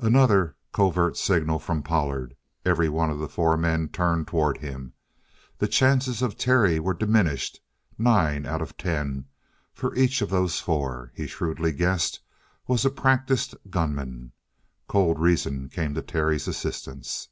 [0.00, 2.34] Another covert signal from Pollard.
[2.66, 3.56] Every one of the four
[3.92, 4.94] turned toward him.
[5.58, 7.60] The chances of Terry were diminished,
[7.96, 9.26] nine out of ten,
[9.72, 12.18] for each of those four, he shrewdly guessed,
[12.66, 14.32] was a practiced gunman.
[14.88, 17.28] Cold reason came to Terry's assistance.